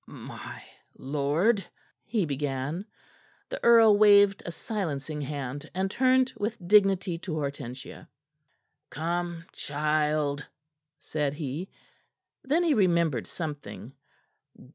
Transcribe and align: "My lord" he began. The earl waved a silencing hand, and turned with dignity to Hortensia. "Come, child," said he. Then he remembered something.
"My 0.07 0.63
lord" 0.97 1.63
he 2.03 2.25
began. 2.25 2.87
The 3.49 3.63
earl 3.63 3.95
waved 3.99 4.41
a 4.47 4.51
silencing 4.51 5.21
hand, 5.21 5.69
and 5.75 5.91
turned 5.91 6.33
with 6.37 6.57
dignity 6.67 7.19
to 7.19 7.33
Hortensia. 7.35 8.09
"Come, 8.89 9.45
child," 9.53 10.47
said 10.97 11.35
he. 11.35 11.69
Then 12.43 12.63
he 12.63 12.73
remembered 12.73 13.27
something. 13.27 13.93